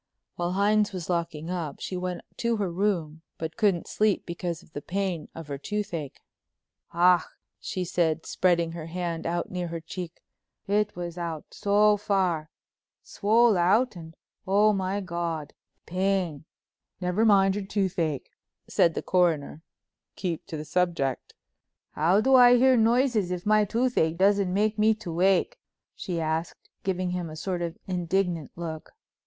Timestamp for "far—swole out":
11.97-13.95